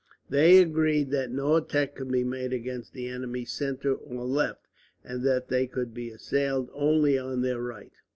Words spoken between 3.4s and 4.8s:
centre or left,